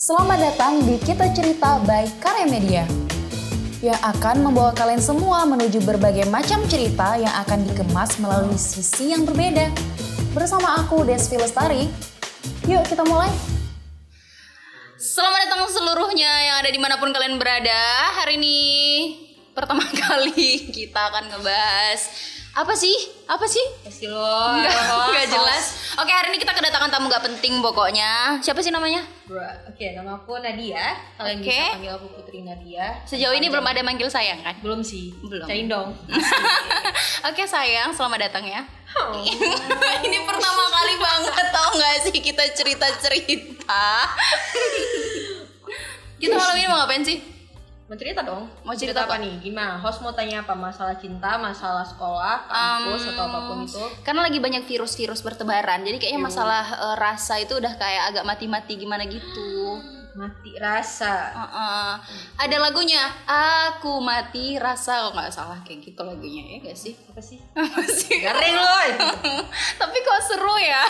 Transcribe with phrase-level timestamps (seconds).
[0.00, 2.88] Selamat datang di Kita Cerita by Karya Media
[3.84, 9.28] yang akan membawa kalian semua menuju berbagai macam cerita yang akan dikemas melalui sisi yang
[9.28, 9.68] berbeda.
[10.32, 11.84] Bersama aku, Desvi Lestari.
[12.64, 13.28] Yuk kita mulai.
[14.96, 17.84] Selamat datang seluruhnya yang ada di mana pun kalian berada.
[18.24, 18.56] Hari ini
[19.52, 22.08] pertama kali kita akan ngebahas
[22.50, 22.92] apa sih?
[23.30, 23.62] Apa sih?
[23.86, 24.58] Kasih lo.
[24.58, 25.94] Enggak, enggak jelas.
[25.94, 28.42] Oke, hari ini kita kedatangan tamu gak penting pokoknya.
[28.42, 29.06] Siapa sih namanya?
[29.30, 29.38] Bro,
[29.70, 30.98] Oke, nama aku Nadia.
[31.14, 31.46] Kalian Oke.
[31.46, 33.06] bisa panggil aku Putri Nadia.
[33.06, 34.58] Sejauh ini belum ada manggil sayang kan?
[34.66, 35.14] Belum sih.
[35.22, 35.46] Belum.
[35.46, 35.94] Cariin dong.
[37.30, 38.66] Oke sayang, selamat datang ya.
[40.06, 43.86] ini pertama kali banget tau gak sih kita cerita-cerita.
[46.18, 47.39] kita malam ini mau ngapain sih?
[47.90, 48.46] Mau cerita dong?
[48.62, 49.18] Mau cerita apa?
[49.18, 49.42] apa nih?
[49.42, 49.74] Gimana?
[49.82, 50.54] Host mau tanya apa?
[50.54, 53.82] Masalah cinta, masalah sekolah, kampus atau apa pun itu?
[54.06, 58.78] Karena lagi banyak virus-virus bertebaran, jadi kayaknya masalah eh, rasa itu udah kayak agak mati-mati
[58.78, 59.82] gimana gitu.
[60.14, 61.34] Mati rasa.
[61.34, 61.90] Heeh.
[62.38, 66.94] Ada lagunya, aku mati rasa kalau nggak salah kayak gitu lagunya ya gak sih?
[67.10, 67.38] Apa sih?
[67.58, 68.22] Apa sih?
[68.22, 68.78] Garing lo.
[69.82, 70.82] Tapi kok seru ya?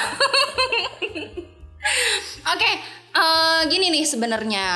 [2.53, 2.71] Oke,
[3.17, 4.69] eh, gini nih sebenarnya.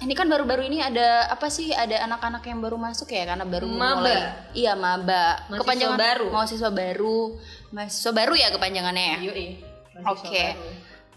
[0.00, 1.76] Ini kan baru-baru ini ada apa sih?
[1.76, 4.00] Ada anak-anak yang baru masuk ya karena baru Maba.
[4.00, 4.16] mulai.
[4.56, 5.44] Iya, maba.
[5.44, 6.26] Mahasiswa kepanjangan baru.
[6.32, 7.20] Mahasiswa baru.
[7.68, 9.18] Mahasiswa baru ya kepanjangannya ya?
[9.20, 9.50] Iya.
[10.08, 10.44] Oke.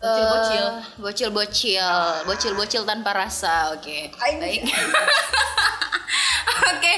[0.04, 0.66] Bocil-bocil.
[0.68, 1.88] Eh, bocil-bocil,
[2.28, 3.72] bocil-bocil tanpa rasa.
[3.72, 4.12] Oke.
[4.20, 4.68] Baik.
[6.76, 6.94] Oke.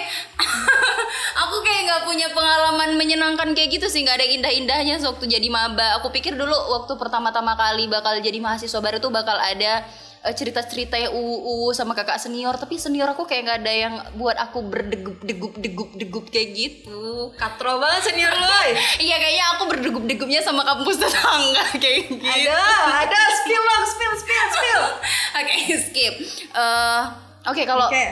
[1.45, 6.02] aku kayak nggak punya pengalaman menyenangkan kayak gitu sih, nggak ada indah-indahnya waktu jadi maba.
[6.02, 9.86] Aku pikir dulu waktu pertama-tama kali bakal jadi mahasiswa baru tuh bakal ada
[10.33, 14.65] cerita-cerita yang uu sama kakak senior, tapi senior aku kayak nggak ada yang buat aku
[14.65, 17.29] berdegup-degup-degup-degup kayak gitu.
[17.37, 18.49] Katro banget senior lo.
[19.05, 22.25] Iya kayaknya aku berdegup-degupnya sama kampus tetangga kayak gitu.
[22.25, 22.57] Ada,
[23.05, 24.83] ada spill dong, spill, spill, spill.
[25.41, 26.13] Oke, skip.
[26.55, 27.01] Eh,
[27.45, 28.05] Oke, kalau Oke.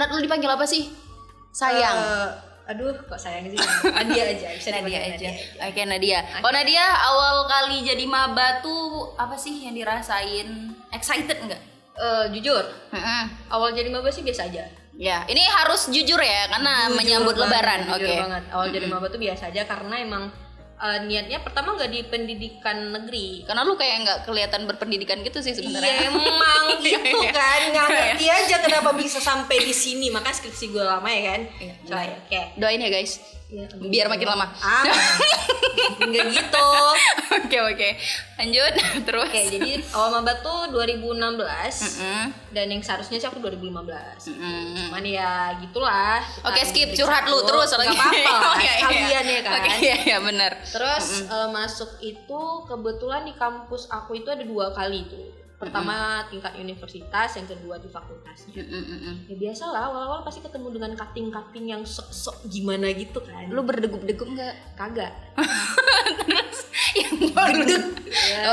[0.00, 0.88] Nat lu dipanggil apa sih?
[1.52, 1.96] Sayang.
[2.00, 2.28] Eh,
[2.72, 3.58] aduh, kok sayang sih?
[3.90, 5.30] Nadia aja, bisa Nadia dipanggil aja.
[5.68, 6.18] Oke, Nadia.
[6.40, 10.72] Oh, Nadia awal kali jadi maba tuh apa sih yang dirasain?
[10.90, 11.62] Excited enggak?
[11.92, 13.24] Eh, jujur, Heeh.
[13.46, 14.64] awal jadi maba sih biasa aja.
[14.94, 17.80] Ya, ini harus jujur ya karena Jujur menyambut banget, lebaran.
[17.86, 18.14] jujur Oke.
[18.20, 18.44] banget.
[18.50, 20.24] Awal jadi maba tuh biasa aja karena emang
[20.78, 23.44] eh, niatnya pertama nggak di pendidikan negeri.
[23.44, 26.08] Karena lu kayak nggak kelihatan berpendidikan gitu sih Iya sebenarnya.
[26.08, 27.30] emang gitu Iya.
[27.30, 31.40] kan nggak ngerti aja kenapa bisa sampai di sini makanya skripsi gue lama ya kan
[31.58, 33.20] Iya, coy oke Doain ya, guys.
[33.50, 34.46] Iya, Biar makin lama.
[34.56, 34.86] ah
[36.00, 36.68] nggak gitu
[37.40, 37.88] Oke, oke.
[38.36, 38.72] Lanjut
[39.06, 39.26] terus.
[39.26, 44.66] oke jadi awal maba tuh 2016 Mm, dan yang seharusnya sih aku 2015 mm.
[44.80, 48.74] cuman ya gitulah Oke skip break curhat lu terus nggak apa-apa Oh, iya, iya.
[48.80, 50.52] sekalian ya kan Oke iya iya benar.
[50.62, 55.26] Terus eh, masuk itu kebetulan di kampus aku itu ada dua kali tuh.
[55.60, 58.64] Pertama tingkat universitas, yang kedua di fakultasnya.
[58.64, 59.16] Mm, mm, mm, mm.
[59.28, 63.44] Ya biasalah awal-awal pasti ketemu dengan cutting-cutting yang sok-sok gimana gitu kan.
[63.52, 64.54] Lu berdegup-degup nggak?
[64.72, 65.12] kagak.
[66.24, 66.58] Terus
[67.04, 67.84] yang berdeg.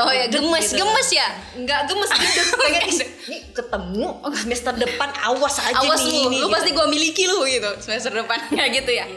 [0.03, 0.84] Oh ya gemes gitu.
[0.84, 1.28] gemes ya.
[1.56, 2.41] Enggak gemes gitu.
[2.59, 3.00] Pengen "Ih,
[3.31, 6.12] nih ketemu semester depan awas aja Awas nih.
[6.12, 6.56] lu, ini," lu gitu.
[6.59, 9.07] pasti gua miliki lu gitu semester depan kayak gitu ya.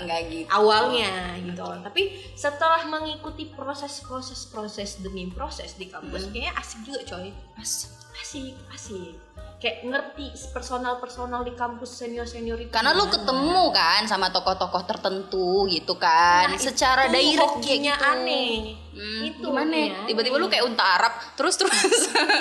[0.00, 0.48] Enggak gitu.
[0.48, 2.02] awalnya gitu tapi
[2.32, 6.30] setelah mengikuti proses-proses proses demi proses di kampus Hmm.
[6.30, 7.90] kayaknya asik juga coy Asik.
[8.16, 9.14] asik asik
[9.56, 14.82] kayak ngerti personal personal di kampus senior senior itu Karena lu ketemu kan sama tokoh-tokoh
[14.82, 18.00] tertentu gitu kan, Nah, secara itu direct kayak gitu.
[18.02, 18.52] aneh
[18.90, 19.68] Hmm, Itu gimana?
[19.68, 21.76] hokinya Tiba-tiba lu kayak unta Arab terus terus.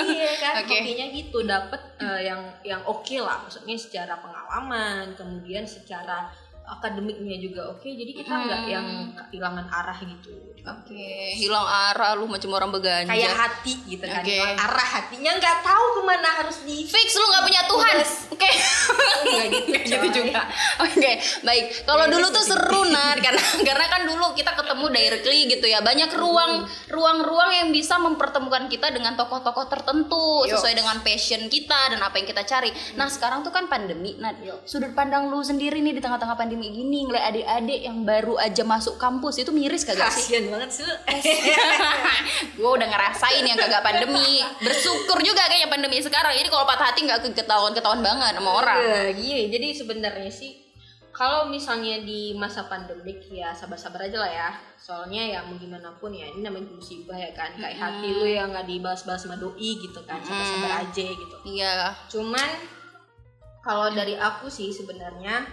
[0.08, 0.72] iya kan Oke.
[0.74, 6.32] hokinya gitu dapet eh, yang yang oke lah maksudnya secara pengalaman kemudian secara
[6.70, 8.70] akademiknya juga oke jadi kita nggak Hmm.
[8.70, 8.88] yang
[9.28, 13.08] kehilangan arah gitu Oke, hilang arah lu macam orang beganja.
[13.10, 17.26] kayak hati gitu kan hilang arah hatinya nggak tahu ke mana harus di fix lu
[17.26, 17.96] nggak punya Tuhan.
[18.30, 18.50] Oke.
[19.20, 20.42] Nggak gitu, gitu juga.
[20.84, 21.66] Oke, baik.
[21.84, 25.66] Kalau Ya, dulu itu tuh seru Nat karena karena kan dulu kita ketemu directly gitu
[25.66, 25.80] ya.
[25.80, 26.52] Banyak ruang
[26.88, 30.54] ruang-ruang yang bisa mempertemukan kita dengan tokoh-tokoh tertentu Yo.
[30.54, 32.70] sesuai dengan passion kita dan apa yang kita cari.
[32.94, 34.20] Nah, sekarang tuh kan pandemi.
[34.20, 38.68] Nah, sudut pandang lu sendiri nih di tengah-tengah pandemi gini ngeliat adik-adik yang baru aja
[38.68, 40.36] masuk kampus itu miris kagak sih?
[40.36, 40.86] kasian banget sih.
[42.60, 44.44] Gue udah ngerasain yang kagak pandemi.
[44.60, 46.36] Bersyukur juga kayaknya pandemi sekarang.
[46.36, 48.78] Jadi kalau patah hati nggak ketahuan ketahuan banget sama orang.
[48.84, 50.70] Ya, gini jadi sebenarnya sih
[51.10, 54.50] kalau misalnya di masa pandemik ya sabar-sabar aja lah ya.
[54.80, 57.52] Soalnya ya mau gimana pun ya ini namanya musibah ya kan.
[57.60, 60.24] Kayak hati lu yang nggak dibalas-balas sama doi gitu kan.
[60.24, 61.36] Sabar-sabar aja gitu.
[61.44, 61.92] Iya.
[62.08, 62.50] Cuman
[63.60, 65.44] kalau dari aku sih sebenarnya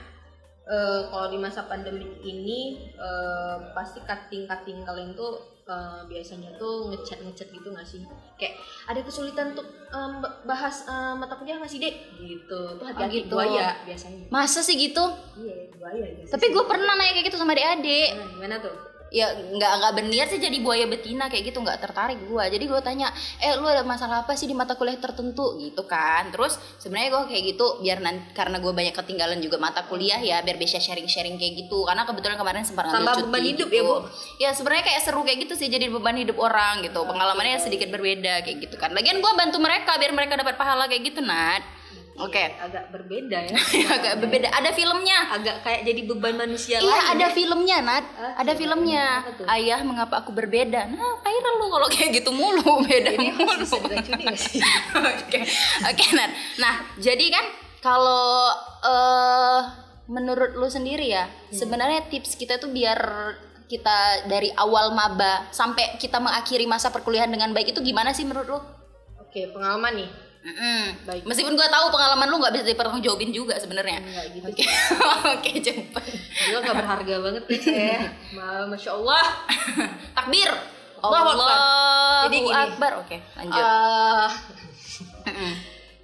[0.67, 6.91] eh, kalau di masa pandemik ini eh, pasti cutting cutting kalian tuh eh, biasanya tuh
[6.91, 8.03] ngechat ngechat gitu nggak sih
[8.35, 13.27] kayak ada kesulitan untuk em, bahas eh, mata kuliah nggak sih dek gitu tuh hati-hati
[13.27, 13.35] gitu.
[13.35, 15.05] buaya biasanya Masa sih gitu?
[15.39, 18.09] iya buaya biasanya Tapi gue pernah nanya kayak gitu sama adik-adik.
[18.19, 18.75] Nah, gimana tuh
[19.11, 22.81] ya nggak nggak berniat sih jadi buaya betina kayak gitu nggak tertarik gue jadi gue
[22.83, 23.09] tanya
[23.39, 25.57] eh lu ada masalah apa sih di mata kuliah tertentu?
[25.61, 26.29] Gitu kan.
[26.33, 30.41] Terus sebenarnya gue kayak gitu biar nanti karena gue banyak ketinggalan juga mata kuliah ya
[30.43, 31.85] biar bisa sharing sharing kayak gitu.
[31.85, 33.77] Karena kebetulan kemarin sempat ngambil Tambah cuti beban hidup gitu.
[33.77, 33.97] ya, Bu?
[34.43, 37.01] ya sebenarnya kayak seru kayak gitu sih jadi beban hidup orang gitu.
[37.05, 38.91] Pengalamannya sedikit berbeda kayak gitu kan.
[38.97, 41.76] Lagian gue bantu mereka biar mereka dapat pahala kayak gitu Nat
[42.19, 43.57] oke agak berbeda ya
[43.97, 47.31] agak berbeda ada filmnya agak kayak jadi beban manusia Iya ada ya.
[47.31, 49.05] filmnya Nat, Ah, ada filmnya.
[49.47, 50.89] Ayah mengapa aku berbeda?
[50.89, 53.65] Nah viral lu kalau kayak gitu mulu beda ini mulu.
[55.13, 55.39] Oke
[55.83, 56.31] oke Nat.
[56.57, 57.45] Nah jadi kan
[57.79, 58.49] kalau
[58.83, 59.61] eh
[60.07, 61.53] menurut lu sendiri ya Hmm.
[61.53, 62.99] sebenarnya tips kita tuh biar
[63.65, 68.47] kita dari awal maba sampai kita mengakhiri masa perkuliahan dengan baik itu gimana sih menurut
[68.49, 68.61] lu?
[69.17, 70.11] oke pengalaman nih
[70.47, 70.83] Mm-mm.
[71.03, 71.23] Baik.
[71.27, 73.99] Meskipun gua tahu pengalaman lu nggak bisa dipertanggungjawabin juga sebenarnya.
[73.99, 74.65] Enggak gitu Oke,
[75.35, 76.05] oke cepet.
[76.47, 77.43] Gila gak berharga banget
[78.37, 79.25] Ma- Masya Allah
[80.15, 80.51] Takbir.
[80.97, 81.59] Allah Akbar.
[82.25, 82.55] Jadi gini.
[82.55, 82.93] Akbar.
[83.03, 83.59] Oke, lanjut.
[83.59, 84.29] Eh,
[85.29, 85.53] Mm-mm.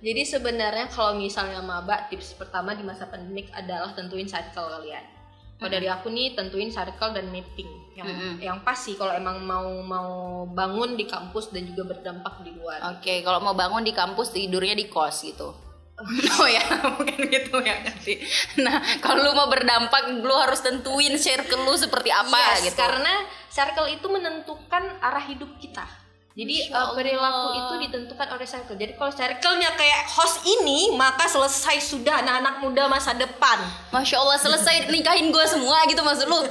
[0.03, 5.22] Jadi sebenarnya kalau misalnya maba tips pertama di masa pandemik adalah tentuin circle kalian.
[5.63, 8.35] Kalau dari aku nih tentuin circle dan mapping yang Mm-mm.
[8.43, 10.11] yang pas sih kalau emang mau mau
[10.49, 12.99] bangun di kampus dan juga berdampak di luar.
[12.99, 15.55] Oke, kalau mau bangun di kampus tidurnya di kos gitu.
[16.43, 16.65] Oh ya,
[16.99, 18.19] bukan gitu ya nanti.
[18.59, 22.81] Nah, kalau lu mau berdampak, lu harus tentuin circle lu seperti apa Yes, gitu.
[22.81, 26.02] Karena circle itu menentukan arah hidup kita.
[26.33, 28.73] Jadi uh, perilaku itu ditentukan oleh circle.
[28.73, 33.61] Jadi kalau circle-nya kayak host ini, maka selesai sudah anak-anak muda masa depan.
[33.93, 36.41] Masya Allah selesai nikahin gue semua gitu maksud lu.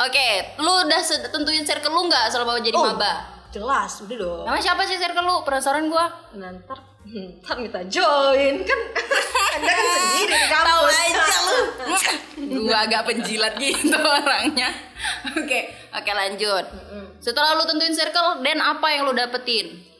[0.00, 0.28] Oke,
[0.58, 1.00] lu udah
[1.30, 2.84] tentuin circle lu nggak selama jadi Oh.
[2.90, 3.38] maba?
[3.50, 4.44] Jelas, udah dong.
[4.46, 5.42] Nama siapa sih circle lu?
[5.42, 6.06] Penasaran gua.
[6.34, 6.50] Nah,
[7.00, 8.80] ntar, ntar minta join kan
[9.56, 11.58] anda kan sendiri di kampus Tahu aja lu.
[12.64, 14.70] gua agak penjilat gitu orangnya.
[15.36, 16.64] Oke, oke lanjut.
[17.20, 19.90] Setelah lu tentuin circle, dan apa yang lu dapetin?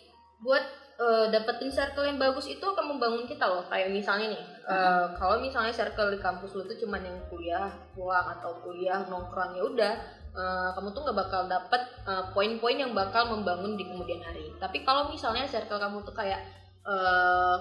[0.40, 0.64] buat
[0.96, 5.36] eh, dapetin circle yang bagus itu akan membangun kita loh kayak misalnya nih eh, kalau
[5.36, 9.94] misalnya circle di kampus lu tuh cuman yang kuliah pulang atau kuliah nongkrong ya udah
[10.32, 14.80] eh, kamu tuh nggak bakal dapet eh, poin-poin yang bakal membangun di kemudian hari tapi
[14.80, 16.40] kalau misalnya circle kamu tuh kayak
[16.82, 17.56] eh,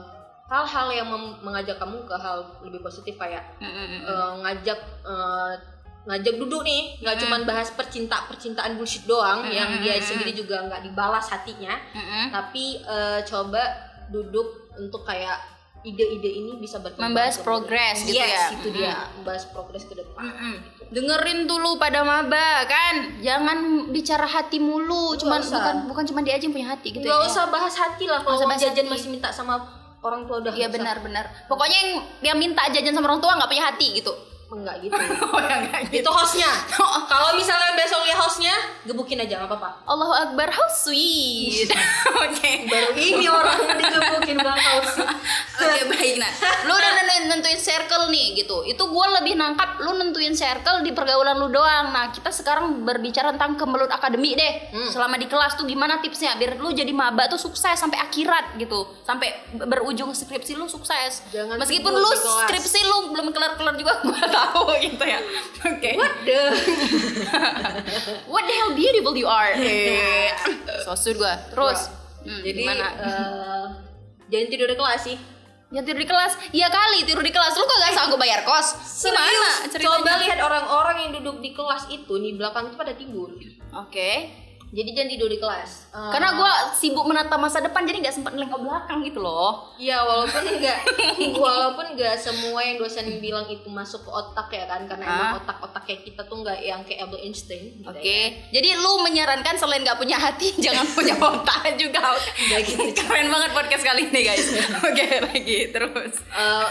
[0.45, 5.54] hal-hal yang mem- mengajak kamu ke hal lebih positif kayak eh, ngajak eh,
[6.00, 7.21] ngajak duduk nih nggak Mm.
[7.21, 12.31] cuman bahas percinta percintaan bullshit doang Mm, yang dia sendiri juga nggak dibalas hatinya Mm-mm.
[12.31, 13.62] tapi eh, coba
[14.07, 15.38] duduk untuk kayak
[15.81, 18.46] ide-ide ini bisa berkembang Membahas progres gitu yes, ya.
[18.52, 20.56] itu dia membahas progres ke depan Mm-mm.
[20.90, 23.58] Dengerin dulu pada maba kan, jangan
[23.90, 25.54] bicara hati mulu, Nggak cuman usah.
[25.54, 27.28] bukan bukan cuma dia aja yang punya hati gitu nggak ya.
[27.28, 28.90] usah bahas hati lah kalau mau jajan hati.
[28.90, 29.62] masih minta sama
[30.00, 31.30] orang tua udah Iya benar-benar.
[31.46, 31.92] Pokoknya yang
[32.24, 34.14] yang minta jajan sama orang tua nggak punya hati gitu.
[34.50, 34.98] enggak gitu
[35.30, 36.50] Oh ya enggak itu hostnya
[37.06, 41.70] kalau misalnya besok lihat hostnya gebukin aja nggak apa-apa Allahu Akbar, how sweet.
[42.26, 42.66] Oke.
[42.66, 44.86] baru ini orang yang digebukin bang baik
[46.19, 46.31] nah,
[46.68, 48.68] lu udah nentuin, nentuin circle nih gitu.
[48.68, 51.95] Itu gue lebih nangkap lu nentuin circle di pergaulan lu doang.
[51.95, 54.75] Nah kita sekarang berbicara tentang kemelut akademi deh.
[54.75, 54.92] Hmm.
[54.92, 58.83] Selama di kelas tuh gimana tipsnya biar lu jadi maba tuh sukses sampai akhirat gitu,
[59.07, 61.23] sampai berujung skripsi lu sukses.
[61.31, 62.11] Jangan Meskipun lu
[62.45, 65.19] skripsi lu belum kelar-kelar juga gue tahu gitu ya.
[65.66, 65.92] Oke.
[65.95, 66.40] what the
[68.31, 69.54] What the hell beautiful you are.
[69.56, 70.31] Eh,
[70.85, 71.33] so gue.
[71.54, 71.80] Terus,
[72.26, 72.88] hmm, jadi gimana?
[72.99, 73.66] eh,
[74.30, 75.18] jangan tidur di kelas sih
[75.69, 77.54] Ya tidur di kelas, iya kali tidur di kelas.
[77.54, 78.73] Lu kagak sanggup bayar kos?
[79.06, 80.02] Gimana ceritanya?
[80.02, 83.38] Coba lihat orang-orang yang duduk di kelas itu di belakang itu pada tidur.
[83.78, 84.49] Oke.
[84.69, 85.90] Jadi jangan tidur di kelas.
[85.90, 89.73] Eh, Karena gua sibuk menata masa depan jadi nggak sempat nengok belakang gitu loh.
[89.76, 90.78] ya walaupun enggak
[91.42, 95.83] walaupun enggak semua yang dosen bilang itu masuk ke otak ya kan karena emang otak-otak
[95.83, 98.04] kayak kita tuh enggak yang kayak Albert Einstein gitu Oke.
[98.04, 98.23] ya.
[98.52, 102.14] Jadi lu menyarankan selain nggak punya hati, jangan punya otak juga.
[102.19, 102.83] Nggak gitu.
[103.02, 104.45] Keren banget podcast kali ini guys.
[104.80, 106.14] Oke lagi terus.
[106.30, 106.68] Eh,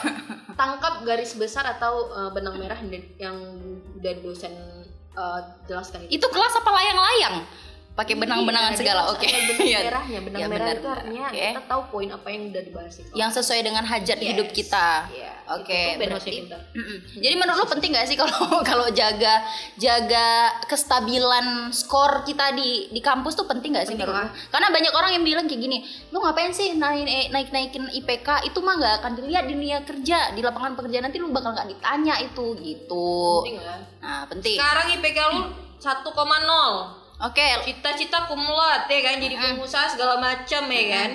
[0.54, 2.78] tangkap garis besar atau eh, benang merah
[3.18, 3.58] yang-
[3.98, 4.54] dari dosen
[5.10, 6.14] eh, jelaskan itu.
[6.14, 7.36] Itu kelas apa layang-layang?
[7.98, 9.78] Pakai benang-benangan Iya, segala dia oke ada benang Iya.
[9.82, 11.42] merahnya benang Ya, merah benar, itu artinya Oke.
[11.42, 14.28] kita tahu poin apa yang udah dibahas itu yang sesuai dengan hajat Yes.
[14.30, 16.30] hidup kita Iya, oke Ben berarti.
[16.46, 16.98] Mm-mm.
[17.16, 18.38] jadi menurut lo penting gak sih kalau
[18.70, 19.34] kalau jaga
[19.76, 20.26] jaga
[20.64, 24.32] kestabilan skor kita di di kampus tuh penting gak sih Penting menurut lo lah.
[24.48, 28.58] karena banyak orang yang bilang kayak gini lu ngapain sih naik naik naikin IPK itu
[28.58, 32.14] mah nggak akan dilihat di dunia kerja di lapangan pekerjaan nanti lu bakal nggak ditanya
[32.18, 35.40] itu gitu penting kan nah penting sekarang IPK lu
[35.78, 41.10] 1,0 oke cita-cita kumulat ya kan jadi pengusaha segala macam ya kan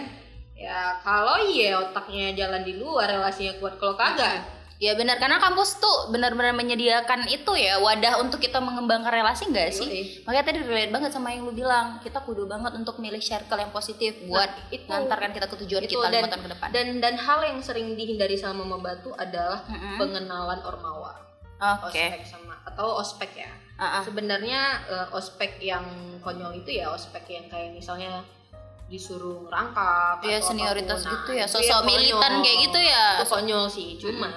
[0.53, 5.79] ya kalau iya otaknya jalan di luar relasinya kuat kalau kagak Ya benar karena kampus
[5.79, 9.87] tuh benar-benar menyediakan itu ya wadah untuk kita mengembangkan relasi enggak sih?
[9.87, 10.03] Yoi.
[10.27, 12.03] Makanya tadi relate banget sama yang lu bilang.
[12.03, 15.95] Kita kudu banget untuk milih circle yang positif buat itu- ngantarkan kita ke tujuan itu
[15.95, 16.67] kita lima tahun ke depan.
[16.75, 20.03] dan dan hal yang sering dihindari sama Mama Batu adalah Mm-mm.
[20.03, 21.15] pengenalan ormawa
[21.87, 22.03] Oke.
[22.03, 24.01] ospek sama atau ospek ya Ah, ah.
[24.05, 25.83] sebenarnya eh, ospek yang
[26.21, 28.21] konyol itu ya ospek yang kayak misalnya
[28.85, 31.13] disuruh ngerangkap Iya, atau senioritas apa pun.
[31.17, 33.05] gitu ya, itu sosok yang militan kayak gitu ya.
[33.17, 34.31] itu konyol sih cuman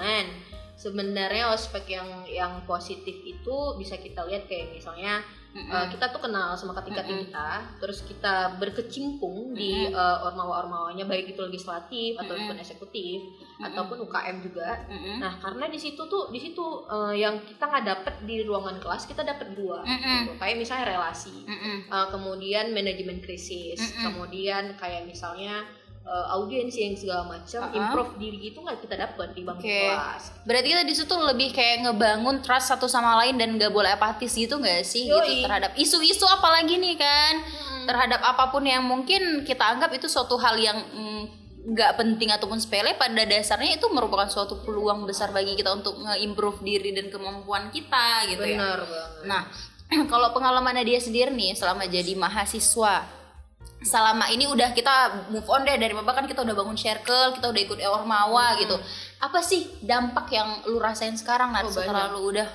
[0.77, 5.21] sebenarnya ospek yang yang positif itu bisa kita lihat kayak misalnya
[5.57, 5.73] Mm-mm.
[5.73, 7.25] eh, kita tuh kenal sama ketika Mm-mm.
[7.25, 7.49] kita
[7.81, 13.25] terus kita berkecimpung di eh, ormawa-ormawanya baik itu legislatif ataupun eksekutif
[13.57, 15.17] ataupun UKM juga Mm-mm.
[15.17, 19.09] Nah, karena di situ tuh di situ eh, yang kita nggak dapet di ruangan kelas,
[19.09, 19.81] kita dapet dua.
[19.81, 20.29] Mm-mm.
[20.29, 20.33] Gitu.
[20.37, 21.77] Kayak misalnya relasi, Mm-mm.
[21.89, 24.05] Eh, kemudian manajemen krisis, Mm-mm.
[24.13, 25.65] kemudian kayak misalnya
[26.07, 27.75] eh, audiensi yang segala macam, Uh-uh.
[27.75, 29.83] improv diri itu nggak kita dapet di bangku Oke.
[29.91, 30.23] kelas.
[30.47, 34.33] Berarti kita di situ lebih kayak ngebangun trust satu sama lain dan gak boleh apatis
[34.39, 35.19] gitu gak sih Yoi.
[35.19, 37.35] gitu terhadap isu-isu apalagi nih kan
[37.87, 42.63] terhadap apa pun yang mungkin kita anggap itu suatu hal yang mm, nggak penting ataupun
[42.63, 47.75] sepele pada dasarnya itu merupakan suatu peluang besar bagi kita untuk nge-improve diri dan kemampuan
[47.75, 48.55] kita gitu ya.
[48.55, 49.23] Benar banget.
[49.27, 49.43] Nah,
[50.13, 53.03] kalau pengalamannya dia sendiri nih selama jadi mahasiswa,
[53.87, 57.47] selama ini udah kita move on deh dari maba kan kita udah bangun circle, kita
[57.47, 58.75] udah ikut Ormawa gitu.
[59.23, 62.15] Apa sih dampak yang lu rasain sekarang Nat Oh, setelah banyak.
[62.19, 62.49] lu udah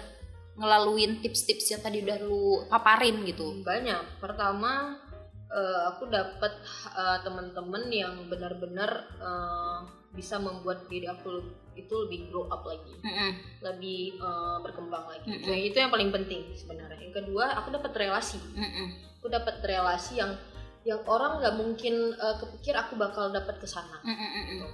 [0.60, 3.64] ngelaluin tips-tips yang tadi udah lu paparin gitu?
[3.64, 4.20] Banyak.
[4.20, 5.00] Pertama,
[5.48, 6.52] eh, aku dapet
[6.92, 9.78] eh, teman-teman yang benar-benar eh,
[10.12, 11.40] bisa membuat diri aku
[11.72, 12.92] itu lebih grow up lagi.
[13.00, 13.32] Mm-mm.
[13.64, 15.32] lebih eh, berkembang lagi.
[15.32, 15.48] Mm-mm.
[15.48, 17.00] Jadi itu yang paling penting sebenarnya.
[17.00, 18.38] Yang kedua, aku dapat relasi.
[18.52, 18.88] Mm-mm.
[19.24, 20.34] Aku dapat relasi yang
[20.82, 24.02] yang orang nggak mungkin eh, kepikir aku bakal dapat ke sana.
[24.02, 24.66] Mm-mm.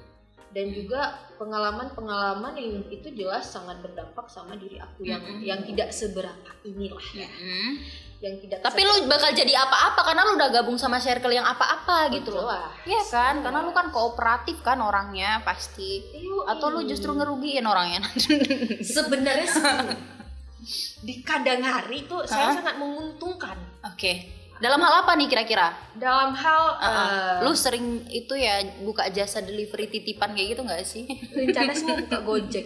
[0.47, 5.43] Dan juga pengalaman-pengalaman yang itu jelas sangat berdampak sama diri aku yang Mm-mm.
[5.43, 7.27] yang tidak seberapa inilah ya.
[7.27, 7.71] Mm-mm.
[8.17, 12.09] Yang tidak Tapi lu bakal jadi apa-apa karena lu udah gabung sama circle yang apa-apa
[12.15, 12.49] gitu loh.
[12.49, 12.73] lah.
[12.87, 13.45] Iya kan?
[13.45, 16.01] Karena lu kan kooperatif kan orangnya pasti.
[16.49, 18.01] Atau lu justru ngerugiin orangnya?
[18.95, 19.61] sebenarnya sih,
[21.07, 24.36] di kadang hari tuh saya sangat menguntungkan Oke.
[24.57, 25.69] Dalam hal apa nih kira-kira?
[25.97, 31.05] dalam hal eh, Lu sering itu ya buka jasa delivery titipan kayak gitu nggak sih?
[31.37, 32.65] rencana sih mau buka Gojek.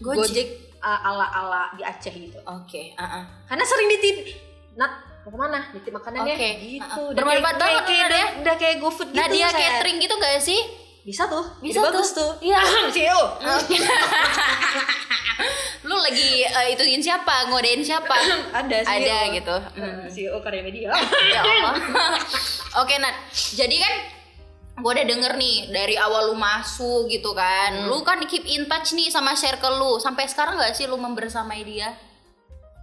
[0.00, 0.16] Gojek?
[0.20, 0.48] Gojek
[0.80, 2.38] uh, ala-ala di Aceh gitu.
[2.44, 3.24] Oke, uh-uh.
[3.48, 4.16] Karena sering ditip,
[4.76, 4.92] Nat
[5.24, 5.60] mau ke mana?
[5.72, 6.34] Nitip makanan ya?
[6.36, 7.00] Oke, Gitu.
[7.10, 8.40] Udah Bermanfaat banget kayak, kayak Nadia.
[8.44, 9.18] udah, kayak GoFood gitu.
[9.18, 9.58] Nah dia saya.
[9.58, 10.60] catering gitu nggak sih?
[11.06, 11.44] Bisa tuh.
[11.62, 12.30] Bisa Jadi bagus tuh.
[12.42, 12.60] Iya.
[12.94, 13.22] CEO.
[15.86, 17.46] Lu lagi eh, ituin siapa?
[17.52, 18.16] Ngodein siapa?
[18.64, 18.92] Ada CEO.
[18.96, 19.56] Ada gitu.
[19.78, 20.88] Uh, CEO karya media.
[21.30, 21.74] ya Allah.
[22.82, 23.16] Oke Nat,
[23.56, 23.94] jadi kan
[24.76, 28.92] gue udah denger nih dari awal lu masuk gitu kan, lu kan keep in touch
[28.92, 29.96] nih sama circle lu.
[29.96, 31.96] Sampai sekarang nggak sih lu membersamai dia?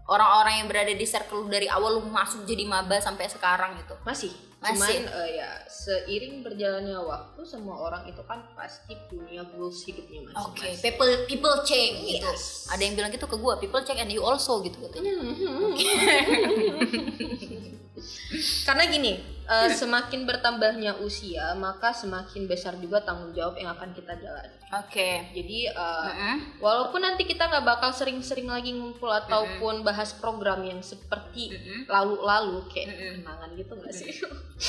[0.09, 3.93] Orang-orang yang berada di circle lu dari awal lu masuk jadi maba sampai sekarang gitu.
[4.01, 4.33] Masih.
[4.63, 4.79] Masih.
[4.79, 10.63] Cuman eh, ya seiring berjalannya waktu semua orang itu kan pasti punya goals hidupnya Oke,
[10.63, 10.79] masing-masing.
[10.79, 12.23] people people change gitu.
[12.23, 12.71] Yes.
[12.71, 15.19] Ada yang bilang gitu ke gua, people change and you also gitu katanya.
[18.65, 24.15] Karena gini, eh, semakin bertambahnya usia, maka semakin besar juga tanggung jawab yang akan kita
[24.17, 24.55] jalani.
[24.73, 25.09] Oke.
[25.35, 26.35] Jadi eh, Mm-mm.
[26.63, 31.85] walaupun nanti kita nggak bakal sering-sering lagi ngumpul ataupun bahas program yang seperti Mm-mm.
[31.91, 33.13] lalu-lalu kayak Mm-mm.
[33.21, 34.09] kenangan gitu nggak sih?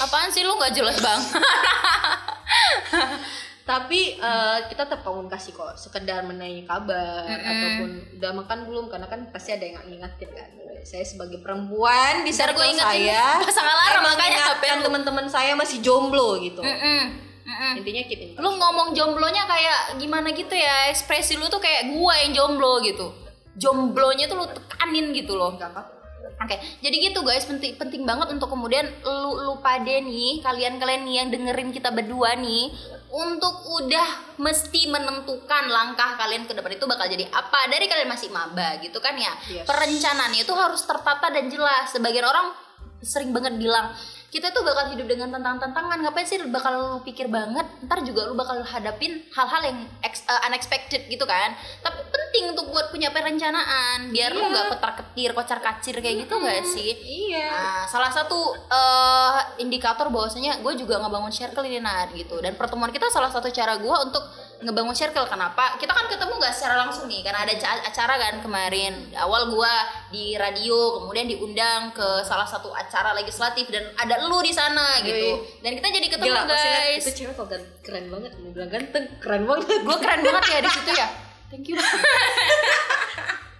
[0.03, 1.21] Apaan sih lu nggak jelas bang?
[3.65, 7.49] Tapi eh, kita tetap komunikasi kok, sekedar menanya kabar Mm-mm.
[7.49, 7.89] ataupun
[8.21, 8.85] udah makan belum?
[8.93, 10.49] Karena kan pasti ada yang ngingetin kan.
[10.85, 15.81] Saya sebagai perempuan di gue circle ingetin saya, pasang alarm makanya HP teman-teman saya masih
[15.81, 16.61] jomblo gitu.
[16.61, 17.25] Mm-mm.
[17.45, 17.73] Mm-mm.
[17.81, 18.45] Intinya keep in touch.
[18.45, 20.93] Lu ngomong jomblonya kayak gimana gitu ya?
[20.93, 23.17] Ekspresi lu tuh kayak gua yang jomblo gitu.
[23.57, 25.57] Jomblonya tuh lu tekanin gitu loh.
[25.57, 25.93] Nggak apa-apa.
[26.35, 31.15] Oke, jadi gitu guys, penting penting banget untuk kemudian lu lu pada nih, kalian-kalian nih
[31.23, 32.75] yang dengerin kita berdua nih,
[33.15, 37.71] untuk udah mesti menentukan langkah kalian ke depan itu bakal jadi apa.
[37.71, 39.31] Dari kalian masih maba gitu kan ya.
[39.47, 39.71] Yes.
[39.71, 41.95] Perencanaannya itu harus tertata dan jelas.
[41.95, 42.51] Sebagian orang
[42.99, 43.95] sering banget bilang
[44.35, 45.95] kita tuh bakal hidup dengan tentang-tentangan.
[46.03, 47.63] Ngapain sih bakal lu pikir banget?
[47.87, 51.55] Ntar juga lu bakal hadapin hal-hal yang ex- uh, unexpected gitu kan.
[51.79, 54.51] Tapi penting untuk buat punya perencanaan biar lu Iya.
[54.51, 56.91] nggak ketar ketir kocar kacir kayak gitu nggak sih?
[57.31, 57.47] Iya.
[57.47, 62.43] Nah, salah satu eh, indikator bahwasanya gue juga ngebangun circle ini Nad, gitu.
[62.43, 64.27] Dan pertemuan kita salah satu cara gue untuk
[64.61, 65.25] ngebangun circle.
[65.25, 65.75] Kenapa?
[65.77, 69.11] Kita kan ketemu nggak secara langsung nih karena ada ca- acara kan kemarin.
[69.13, 69.73] Awal gue
[70.11, 75.43] di radio kemudian diundang ke salah satu acara legislatif dan ada lu di sana gitu.
[75.59, 77.03] Dan kita jadi ketemu Gila, guys.
[77.03, 77.49] itu cewek kok
[77.81, 78.31] keren banget.
[78.39, 79.67] Mau bilang ganteng, keren banget.
[79.83, 81.09] gue keren banget ya di situ ya.
[81.55, 81.79] Thank you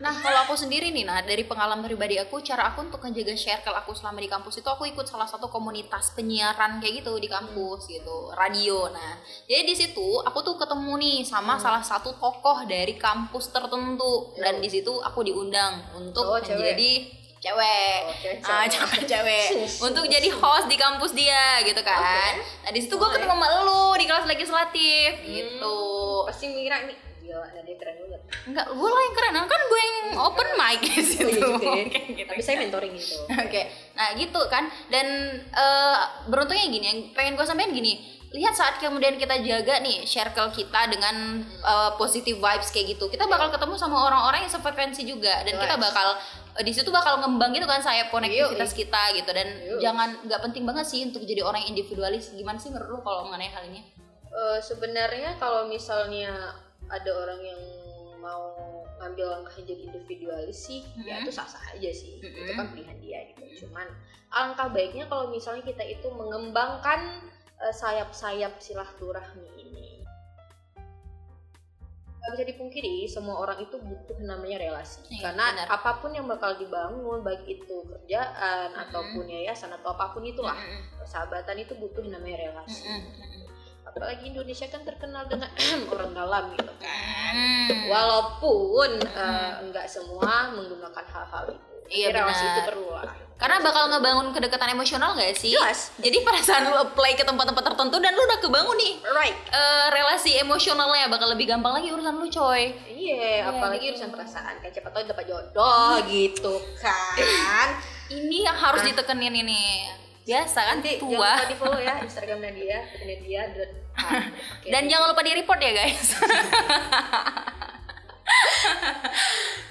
[0.05, 3.73] nah kalau aku sendiri nih nah dari pengalaman pribadi aku cara aku untuk menjaga circle
[3.73, 7.89] aku selama di kampus itu aku ikut salah satu komunitas penyiaran kayak gitu di kampus
[7.89, 8.93] gitu radio.
[8.93, 9.17] Nah
[9.49, 14.37] jadi di situ aku tuh ketemu nih sama salah satu tokoh dari kampus tertentu.
[14.37, 16.61] Dan di situ aku diundang untuk Oh, cewek.
[16.61, 16.91] menjadi
[17.41, 17.99] cewek.
[18.05, 19.01] Oh, cewek, ah cewek.
[19.09, 19.47] cewek
[19.89, 22.37] untuk jadi host di kampus dia gitu kan.
[22.61, 25.79] Nah di situ gue ketemu sama lu di kelas legislatif gitu.
[26.29, 26.93] Pasti mengira ini
[27.25, 28.21] gila, Nadia keren banget.
[28.45, 31.73] enggak gue lah yang keren kan gue yang open mic di situ Oh, iya juga
[31.73, 31.85] ya.
[32.21, 32.29] Gitu.
[32.29, 33.17] Tapi saya mentoring itu.
[33.25, 33.63] Oke,
[33.97, 35.07] nah gitu kan, dan
[35.41, 38.01] eh, beruntungnya gini, yang pengen gue sampaikan gini,
[38.35, 43.25] lihat saat kemudian kita jaga nih circle kita dengan eh, positive vibes kayak gitu, kita
[43.25, 46.21] bakal ketemu sama orang-orang yang sefrekuensi juga, dan kita bakal
[46.61, 49.49] eh, di situ bakal ngembang gitu kan sayap konektivitas kita gitu, dan
[49.81, 52.31] jangan nggak penting banget sih untuk jadi orang yang individualis.
[52.37, 53.81] Gimana sih menurut lu kalau mengenai hal ini?
[54.35, 56.59] Eh, sebenarnya kalau misalnya
[56.95, 57.61] ada orang yang
[58.17, 58.55] mau
[58.97, 61.23] ngambil langkah jadi individualis sih ya Mhm.
[61.23, 62.41] itu sah sah aja sih Mhm.
[62.41, 63.87] itu kan pilihan dia gitu cuman
[64.31, 67.01] alangkah baiknya kalau misalnya kita itu mengembangkan
[67.57, 69.89] eh, sayap-sayap silaturahmi ini
[72.17, 75.67] Gak bisa dipungkiri semua orang itu butuh namanya relasi Iya, karena benar.
[75.69, 78.81] apa pun yang bakal dibangun baik itu kerjaan Mhm.
[78.81, 80.97] ataupun yayasan atau apa pun itulah Mm-mm.
[80.97, 83.44] persahabatan itu butuh namanya relasi Mm-mm.
[83.95, 85.47] Apalagi Indonesia kan terkenal dengan
[85.93, 86.93] orang dalam gitu kan
[87.35, 87.91] Mm.
[87.91, 92.55] walaupun eh, enggak semua menggunakan hal-hal itu Iya, relasi benar.
[92.55, 95.51] itu perlu lah Karena bakal ngebangun kedekatan emosional gak sih?
[95.51, 95.91] Jelas.
[95.99, 99.87] Jadi pada saat lu apply ke tempat-tempat tertentu dan lu udah kebangun nih right eh,
[99.91, 102.71] relasi emosionalnya bakal lebih gampang lagi urusan lu coy.
[102.89, 103.99] iya apalagi gitu.
[103.99, 107.69] urusan perasaan kan siapa tahu dapat jodoh gitu kan
[108.07, 109.91] Ini yang harus ditekenin ini.
[110.23, 111.11] Biasa kan nanti tua.
[111.11, 113.43] jangan lupa di follow ya Instagram Nadia Nadia
[113.99, 114.23] ah,
[114.61, 114.69] oke.
[114.71, 116.09] Dan jangan lupa di report ya guys.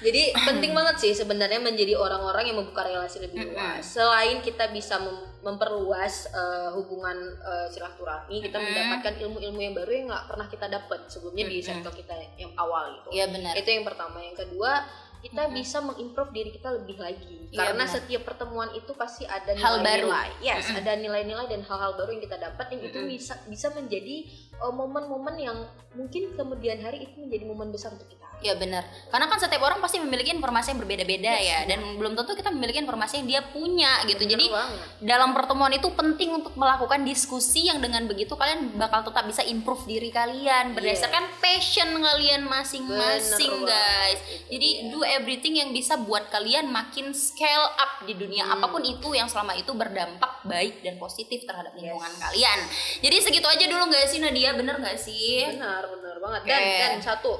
[0.04, 3.80] Jadi penting banget sih sebenarnya menjadi orang-orang yang membuka relasi lebih luas.
[3.80, 10.06] Selain kita bisa mem- memperluas eh, hubungan eh, silaturahmi, kita mendapatkan ilmu-ilmu yang baru yang
[10.12, 13.08] nggak pernah kita dapat sebelumnya di circle kita yang awal gitu.
[13.16, 13.52] Iya benar.
[13.56, 14.20] Itu yang pertama.
[14.20, 14.84] Yang kedua,
[15.24, 15.56] kita Mm-mm.
[15.56, 17.48] bisa mengimprove diri kita lebih lagi.
[17.48, 17.94] Iya, Karena benar.
[17.96, 20.12] setiap pertemuan itu pasti ada Hal baru.
[20.12, 20.28] nilai-nilai.
[20.44, 23.12] Yes, ada nilai-nilai dan hal-hal baru yang kita dapat yang itu Mm-mm.
[23.16, 25.58] bisa bisa menjadi eh, momen-momen yang
[25.96, 28.23] mungkin kemudian hari itu menjadi momen besar untuk kita.
[28.44, 28.84] Iya benar.
[29.08, 31.68] Karena kan setiap orang pasti memiliki informasi yang berbeda-beda Yes, ya benar.
[31.72, 34.20] dan belum tentu kita memiliki informasi yang dia punya gitu.
[34.22, 35.00] Jadi banget.
[35.00, 39.80] dalam pertemuan itu penting untuk melakukan diskusi yang dengan begitu kalian bakal tetap bisa improve
[39.84, 44.18] diri kalian berdasarkan passion kalian masing-masing guys.
[44.46, 44.90] Jadi dia.
[44.90, 48.60] do everything yang bisa buat kalian makin scale up di dunia Hmm.
[48.60, 52.20] apa pun itu yang selama itu berdampak baik dan positif terhadap lingkungan Yes.
[52.20, 52.58] kalian.
[53.00, 54.52] Jadi segitu aja dulu nggak sih Nadia?
[54.52, 55.48] Bener nggak sih?
[55.48, 56.76] benar benar banget dan Oke.
[56.84, 57.32] dan satu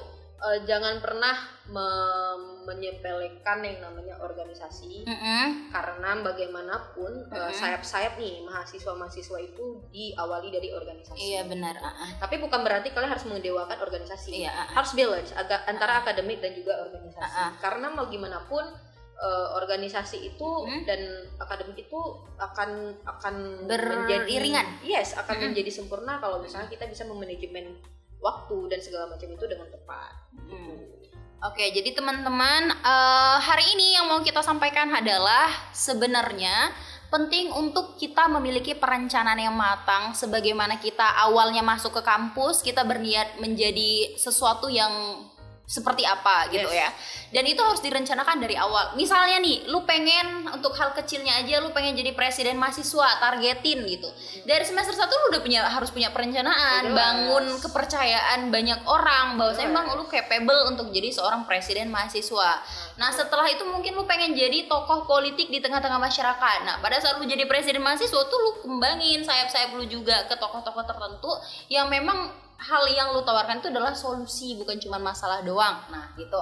[0.44, 5.68] eh, jangan pernah me- menyepelekan yang namanya organisasi Mm-mm.
[5.68, 7.52] karena bagaimanapun eh, Mm-mm.
[7.52, 11.76] sayap-sayap nih mahasiswa-mahasiswa itu diawali dari organisasi Iya benar.
[11.78, 12.11] ah, ah.
[12.18, 14.66] tapi bukan berarti kalian harus mengedewakan organisasi Iya, ah, ah.
[14.74, 17.50] harus balance agak antara akademik dan juga organisasi Ah, ah.
[17.59, 18.64] karena mau gimana pun
[19.14, 20.83] eh, organisasi itu Mm.
[20.85, 21.00] dan
[21.38, 22.00] akademik itu
[22.35, 24.80] akan akan Beriringan.
[24.83, 25.46] yes akan Mm-mm.
[25.52, 27.76] menjadi sempurna kalau misalnya kita bisa memanajemen
[28.25, 30.13] waktu dan segala macam itu dengan tepat.
[30.49, 30.81] Hmm.
[31.45, 36.73] Oke, jadi teman-teman, eh, hari ini yang mau kita sampaikan adalah sebenarnya
[37.13, 40.17] penting untuk kita memiliki perencanaan yang matang.
[40.17, 45.21] Sebagaimana kita awalnya masuk ke kampus, kita berniat menjadi sesuatu yang
[45.64, 46.77] seperti apa gitu Yes.
[46.77, 46.88] ya.
[47.35, 48.94] Dan itu harus direncanakan dari awal.
[48.94, 54.07] Misalnya nih, lu pengen untuk hal kecilnya aja lu pengen jadi presiden mahasiswa, targetin gitu.
[54.44, 56.94] Dari semester 1 lu udah punya harus punya perencanaan, Jelas.
[56.94, 59.66] bangun kepercayaan banyak orang bahwa Jelas.
[59.66, 62.61] emang lu capable untuk jadi seorang presiden mahasiswa.
[63.00, 66.59] Nah, setelah itu mungkin lu pengen jadi tokoh politik di tengah-tengah masyarakat.
[66.68, 70.85] Nah, pada saat lu jadi presiden mahasiswa tuh lu kembangin sayap-sayap lu juga ke tokoh-tokoh
[70.87, 71.33] tertentu
[71.66, 75.85] yang memang hal yang lu tawarkan itu adalah solusi bukan cuma masalah doang.
[75.90, 76.40] Nah, gitu.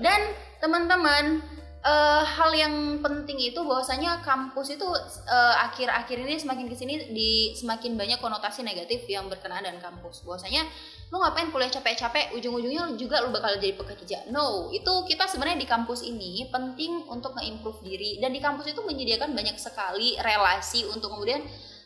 [0.00, 1.44] Dan teman-teman
[1.84, 4.88] eh, hal yang penting itu bahwasanya kampus itu
[5.28, 10.24] eh, akhir-akhir ini semakin ke sini di semakin banyak konotasi negatif yang berkenaan dengan kampus.
[10.24, 10.64] Bahwasanya
[11.12, 14.18] lu ngapain kuliah capek-capek, ujung-ujungnya juga lu bakal jadi pekerja.
[14.32, 18.80] No, itu kita sebenarnya di kampus ini penting untuk nge-improve diri dan di kampus itu
[18.82, 21.44] menyediakan banyak sekali relasi untuk kemudian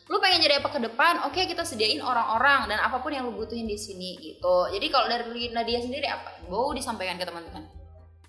[0.09, 3.37] lu pengen jadi apa ke depan, oke kita sediain orang-orang dan apa pun yang lu
[3.37, 4.65] butuhin di sini gitu.
[4.73, 6.49] Jadi kalau dari Nadia sendiri apa?
[6.49, 7.69] Mau disampaikan ke teman-teman?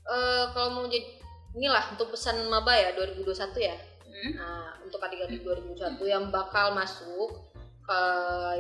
[0.04, 1.08] Eh, kalau mau jadi
[1.56, 3.76] inilah untuk pesan maba ya 2021 ya.
[4.04, 4.30] Hmm?
[4.36, 7.48] Nah, untuk adik-adik 2021 yang bakal masuk
[7.80, 8.00] ke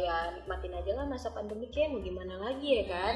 [0.00, 3.14] ya nikmatin aja lah masa pandemi kayak mau gimana lagi ya kan.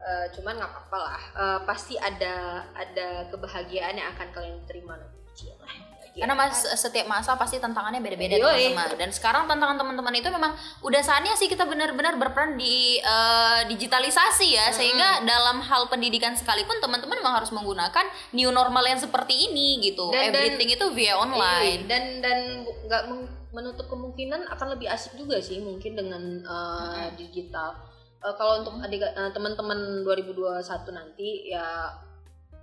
[0.00, 1.22] Eh, cuman nggak apa-apa lah.
[1.36, 5.18] Eh, pasti ada ada kebahagiaan yang akan kalian terima nanti.
[5.30, 5.74] Cilah,
[6.12, 6.20] bahagia.
[6.20, 8.34] Karena mas, setiap masa pasti tantangannya beda-beda
[8.68, 8.98] teman-teman.
[8.98, 14.48] Dan sekarang tantangan teman-teman itu memang udah saatnya sih kita benar-benar berperan di eh, digitalisasi
[14.50, 19.78] ya, sehingga dalam hal pendidikan sekalipun teman-teman memang harus menggunakan new normal yang seperti ini
[19.82, 20.10] gitu.
[20.10, 21.80] Dan- dan- Everything itu via online.
[21.80, 23.02] Iya, dan dan bu- nggak
[23.50, 27.74] menutup kemungkinan akan lebih asik juga sih mungkin dengan uh, digital.
[28.20, 31.88] Uh, kalau untuk adik uh, teman-teman 2021 nanti ya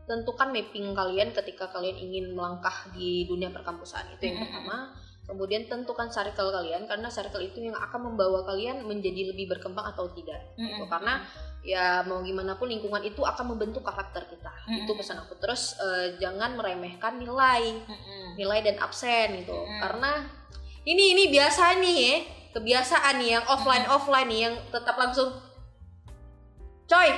[0.07, 4.95] tentukan mapping kalian ketika kalian ingin melangkah di dunia perkampusan itu yang pertama.
[5.27, 10.07] Kemudian tentukan circle kalian karena circle itu yang akan membawa kalian menjadi lebih berkembang atau
[10.15, 10.55] tidak.
[10.55, 10.87] gitu.
[10.87, 11.19] Karena
[11.67, 14.47] ya mau gimana pun lingkungan itu akan membentuk karakter kita.
[14.87, 15.35] Itu pesan aku.
[15.35, 17.75] Terus uh, jangan meremehkan nilai
[18.39, 19.79] nilai dan absen gitu Mm.
[19.83, 20.11] karena
[20.87, 22.15] ini ini biasa nih ya
[22.55, 25.33] kebiasaan nih yang offline offline nih yang tetap langsung
[26.87, 27.09] coy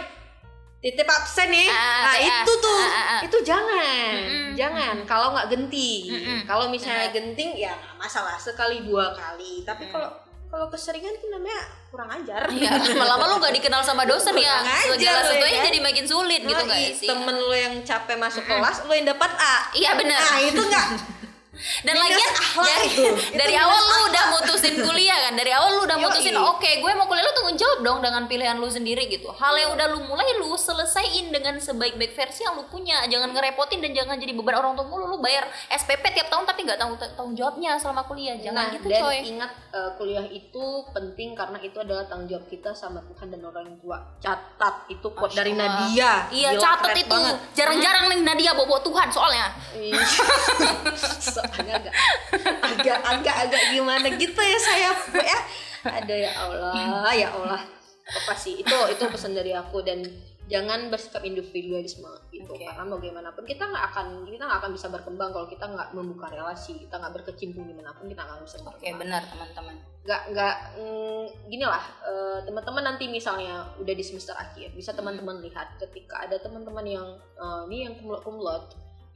[0.80, 2.40] titip absen nih Ah, nah TA.
[2.40, 3.20] itu tuh Ah, ah, ah.
[3.22, 4.50] itu jangan Mm-mm.
[4.56, 6.40] jangan kalau nggak genting Mm-mm.
[6.44, 9.92] kalau misalnya genting ya nggak masalah sekali dua kali tapi Mm.
[9.92, 10.10] kalau
[10.48, 14.66] kalau keseringan itu namanya kurang ajar Ya, lama-lama lu gak dikenal sama dosen ya.
[14.82, 15.68] Segala lu, sesuatunya ya kan?
[15.68, 16.98] jadi makin sulit gitu Nah, guys.
[16.98, 20.18] ih, temen lu yang capek masuk kelas lu yang dapat A Iya benar.
[20.18, 20.88] nah itu nggak
[21.86, 23.04] Dan Minus lagian akhlak dari, itu.
[23.40, 25.34] dari Itu awal lu udah mutusin kuliah kan.
[25.38, 28.56] Dari awal lu udah mutusin oke, gue mau kuliah lu tanggung jawab dong dengan pilihan
[28.58, 29.30] lu sendiri gitu.
[29.30, 33.06] Hal yang udah lu mulai lu selesaiin dengan sebaik-baik versi yang lu punya.
[33.06, 35.06] Jangan ngerepotin dan jangan jadi beban orang tua mulu.
[35.06, 38.34] Lu bayar SPP tiap tahun tapi nggak tanggung tanggung jawabnya selama kuliah.
[38.42, 39.18] Jangan nah, gitu dan coy.
[39.22, 43.78] ingat eh, kuliah itu penting karena itu adalah tanggung jawab kita sama Tuhan dan orang
[43.78, 44.02] tua.
[44.18, 45.60] Catat itu quote dari.
[45.60, 46.30] Nadia.
[46.32, 47.20] Iya, Gila, keren itu.
[47.58, 49.48] Jarang-jarang nih Nadia bawa Tuhan soalnya.
[51.20, 51.94] So, agak
[52.64, 55.40] agak agak agak gimana gitu ya saya ya.
[55.80, 57.62] Ada ya Allah, ya Allah.
[58.10, 60.04] Apa sih itu itu pesan dari aku dan
[60.50, 62.66] jangan bersikap individualisme gitu Oke.
[62.66, 66.74] karena bagaimanapun kita nggak akan kita nggak akan bisa berkembang kalau kita nggak membuka relasi
[66.82, 69.76] kita nggak berkecimpung di mana pun kita nggak bisa Oke, berkembang benar teman-teman.
[70.10, 75.38] nggak nggak mm, gini lah eh, teman-teman nanti misalnya udah di semester akhir bisa teman-teman
[75.46, 77.08] lihat ketika ada teman-teman yang
[77.38, 78.66] eh, ini yang kumlot kumlot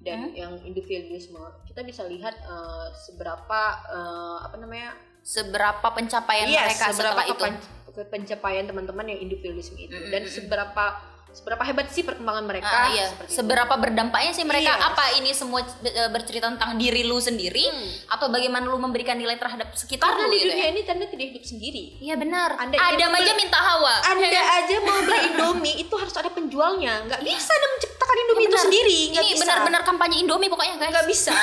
[0.03, 0.35] dan Hmm?
[0.35, 4.91] yang individualisme kita bisa lihat eh, seberapa eh, apa namanya
[5.23, 8.03] Seberapa pencapaian Yes, mereka seberapa setelah itu?
[8.11, 10.35] pencapaian teman-teman yang individualisme itu Mm, dan mm, mm.
[10.35, 10.85] seberapa
[11.33, 13.09] seberapa hebat sih perkembangan mereka Ah, iya.
[13.09, 13.37] seperti itu.
[13.37, 14.69] Seberapa berdampaknya sih mereka?
[14.71, 14.85] Yes.
[14.85, 17.89] Apa ini semua eh, bercerita tentang diri lu sendiri Hmm.
[18.07, 20.69] atau bagaimana lu memberikan nilai terhadap sekitar karena lu di gitu dunia ya?
[20.69, 22.49] ini tanda tidak hidup sendiri Iya benar.
[22.55, 23.95] Anda ingin aja minta Hawa.
[24.05, 28.37] anda Ya aja mau beli Indomie itu harus ada penjualnya nggak bisa anda menciptakan Indomie
[28.39, 28.63] itu benar.
[28.63, 30.91] sendiri nggak Ini benar-benar kampanye Indomie pokoknya guys.
[30.91, 31.33] nggak bisa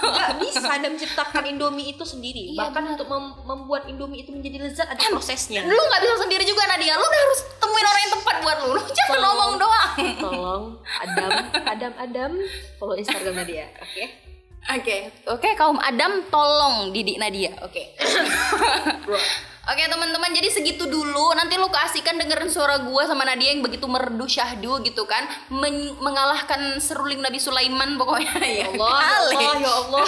[0.00, 2.94] nggak bisa anda menciptakan Indomie itu sendiri Iya, bahkan benar.
[2.94, 6.94] untuk mem- membuat Indomie itu menjadi lezat ada prosesnya Lu nggak bisa sendiri juga Nadia.
[6.94, 8.70] Lu udah harus temuin orang yang tepat buat lu.
[8.70, 9.10] Lu jangan.
[9.40, 9.92] Ngomong doang.
[10.20, 10.64] tolong
[11.00, 11.30] Adam
[11.64, 12.32] Adam Adam
[12.76, 14.04] follow Instagramnya dia oke
[14.70, 17.48] Oke, oke kaum Adam tolong didik Nadia.
[17.64, 17.96] Oke.
[19.08, 19.16] bro
[19.70, 21.30] Oke teman-teman, jadi segitu dulu.
[21.32, 25.94] Nanti lu keasikan dengerin suara gua sama Nadia yang begitu merdu syahdu gitu kan, Men-
[25.96, 28.66] mengalahkan seruling Nabi Sulaiman pokoknya ya.
[28.66, 29.10] Allah ya.
[29.14, 30.04] Allah ya Allah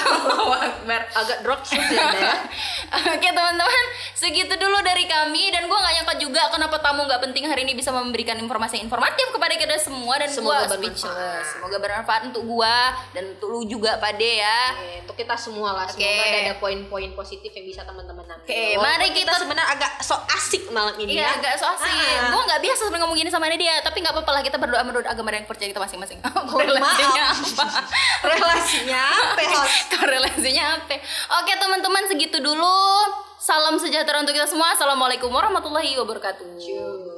[0.66, 1.01] Akbar.
[1.14, 2.35] agak drop shoot ya ya
[3.14, 7.46] Oke teman-teman, segitu dulu dari kami dan gua nggak nyangka juga kenapa tamu nggak penting
[7.46, 11.44] hari ini bisa memberikan informasi yang informatif kepada kita semua dan Semoga gua bermanfaat.
[11.46, 12.77] Semoga bermanfaat untuk gua
[13.12, 14.61] dan untuk lu juga Pade ya.
[14.75, 16.03] Oke, untuk kita semua lah Oke.
[16.03, 18.42] semoga ada, poin-poin positif yang bisa teman-teman ambil.
[18.42, 21.36] Oke, mari kita- sebenarnya agak sok asik malam ini Iya ya.
[21.36, 21.92] agak so asik.
[21.92, 22.32] Ah.
[22.32, 25.04] Gue nggak biasa sebenarnya ngomong gini sama dia, tapi nggak apa-apa lah kita berdoa menurut
[25.04, 26.18] agama yang percaya kita masing-masing.
[26.52, 27.66] Korelasinya apa?
[28.24, 29.60] Relasinya apa?
[29.92, 30.96] Korelasinya apa?
[31.44, 32.80] Oke teman-teman segitu dulu.
[33.36, 34.72] Salam sejahtera untuk kita semua.
[34.72, 36.46] Assalamualaikum warahmatullahi wabarakatuh.
[36.56, 37.12] Cuy.